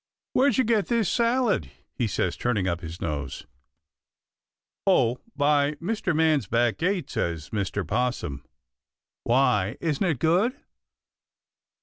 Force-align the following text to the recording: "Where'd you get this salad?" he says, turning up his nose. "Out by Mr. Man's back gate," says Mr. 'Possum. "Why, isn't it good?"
"Where'd 0.33 0.57
you 0.57 0.63
get 0.63 0.87
this 0.87 1.07
salad?" 1.07 1.69
he 1.93 2.07
says, 2.07 2.35
turning 2.35 2.67
up 2.67 2.81
his 2.81 2.99
nose. 2.99 3.45
"Out 4.89 5.21
by 5.35 5.73
Mr. 5.73 6.15
Man's 6.15 6.47
back 6.47 6.79
gate," 6.79 7.07
says 7.07 7.51
Mr. 7.51 7.87
'Possum. 7.87 8.43
"Why, 9.25 9.77
isn't 9.79 10.03
it 10.07 10.17
good?" 10.17 10.55